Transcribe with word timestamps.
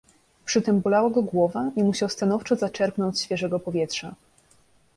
"Przytem 0.45 0.79
bolała 0.81 1.09
go 1.09 1.21
głowa 1.21 1.71
i 1.75 1.83
musiał 1.83 2.09
stanowczo 2.09 2.55
zaczerpnąć 2.55 3.21
świeżego 3.21 3.59
powietrza." 3.59 4.15